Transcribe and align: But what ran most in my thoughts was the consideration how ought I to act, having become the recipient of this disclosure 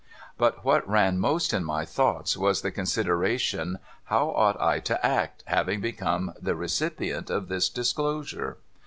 But 0.35 0.65
what 0.65 0.89
ran 0.89 1.19
most 1.19 1.53
in 1.53 1.63
my 1.63 1.85
thoughts 1.85 2.35
was 2.35 2.63
the 2.63 2.71
consideration 2.71 3.77
how 4.05 4.31
ought 4.31 4.59
I 4.59 4.79
to 4.79 5.05
act, 5.05 5.43
having 5.45 5.79
become 5.79 6.33
the 6.41 6.55
recipient 6.55 7.29
of 7.29 7.49
this 7.49 7.69
disclosure 7.69 8.57